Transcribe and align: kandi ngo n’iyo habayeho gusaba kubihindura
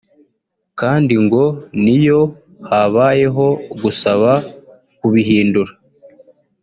kandi 0.79 1.13
ngo 1.23 1.43
n’iyo 1.83 2.21
habayeho 2.69 3.47
gusaba 3.81 4.31
kubihindura 4.99 5.73